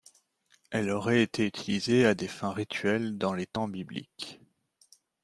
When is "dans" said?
3.19-3.33